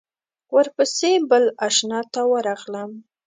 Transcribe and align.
ورپسې 0.55 1.11
بل 1.29 1.43
آشنا 1.65 1.99
ته 2.13 2.21
ورغلم. 2.31 2.91